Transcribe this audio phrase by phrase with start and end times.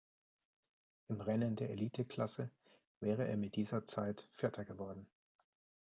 [1.09, 2.49] Im Rennen der Eliteklasse
[3.01, 5.05] wäre er mit dieser Zeit Vierter geworden.